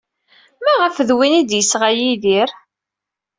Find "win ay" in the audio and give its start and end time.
1.17-1.43